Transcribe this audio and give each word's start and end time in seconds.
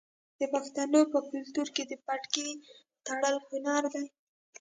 د 0.39 0.41
پښتنو 0.53 1.01
په 1.11 1.19
کلتور 1.31 1.67
کې 1.75 1.83
د 1.87 1.93
پټکي 2.05 2.49
تړل 3.05 3.35
هنر 3.49 3.83
دی. 3.93 4.05